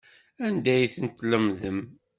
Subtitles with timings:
[0.45, 1.79] Anda ay tent-tlemdem?